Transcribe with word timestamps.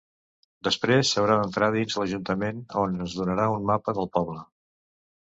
Després 0.67 1.11
s'haurà 1.17 1.35
d'entrar 1.41 1.69
dins 1.77 1.99
l'Ajuntament 2.01 2.65
on 2.87 2.99
ens 3.07 3.17
donaran 3.23 3.57
un 3.63 3.71
mapa 3.73 3.99
del 4.03 4.15
poble. 4.19 4.45